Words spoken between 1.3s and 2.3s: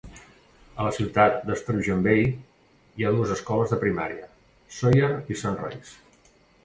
de Sturgeon Bay